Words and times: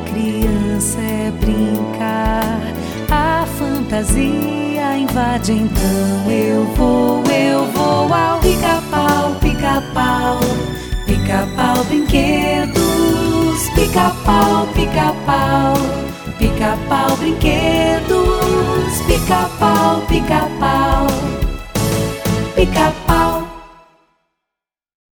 criança 0.00 1.00
é 1.00 1.30
brincar, 1.40 2.60
a 3.10 3.46
fantasia 3.46 4.96
invade. 4.98 5.52
Então 5.52 6.30
eu 6.30 6.64
vou, 6.74 7.24
eu 7.30 7.64
vou 7.72 8.12
ao 8.12 8.38
pica-pau, 8.40 9.34
pica-pau, 9.40 10.40
pica-pau 11.06 11.84
brinquedos, 11.84 13.68
pica-pau, 13.74 14.66
pica-pau, 14.74 15.74
pica-pau 16.38 17.16
brinquedos, 17.16 19.00
pica-pau, 19.06 20.02
pica-pau, 20.08 21.06
pica-pau. 22.54 23.47